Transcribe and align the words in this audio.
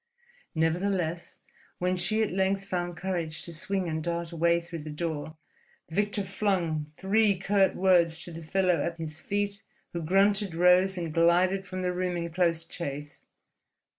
Nevertheless, 0.55 1.37
when 1.77 1.95
she 1.95 2.23
at 2.23 2.31
length 2.33 2.65
found 2.65 2.97
courage 2.97 3.43
to 3.43 3.53
swing 3.53 3.87
and 3.87 4.03
dart 4.03 4.31
away 4.31 4.59
through 4.59 4.79
the 4.79 4.89
door, 4.89 5.37
Victor 5.91 6.23
flung 6.23 6.91
three 6.97 7.37
curt 7.37 7.75
words 7.75 8.17
to 8.23 8.31
the 8.31 8.41
fellow 8.41 8.81
at 8.83 8.97
his 8.97 9.19
feet, 9.19 9.61
who 9.93 10.01
grunted, 10.01 10.55
rose, 10.55 10.97
and 10.97 11.13
glided 11.13 11.67
from 11.67 11.83
the 11.83 11.93
room 11.93 12.17
in 12.17 12.31
close 12.33 12.65
chase. 12.65 13.25